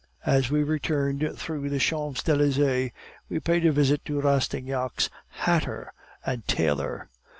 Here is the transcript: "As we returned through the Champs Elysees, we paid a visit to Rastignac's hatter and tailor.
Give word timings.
"As 0.25 0.49
we 0.49 0.63
returned 0.63 1.37
through 1.37 1.69
the 1.69 1.77
Champs 1.77 2.27
Elysees, 2.27 2.89
we 3.29 3.39
paid 3.39 3.67
a 3.67 3.71
visit 3.71 4.03
to 4.05 4.19
Rastignac's 4.19 5.11
hatter 5.45 5.93
and 6.25 6.43
tailor. 6.47 7.07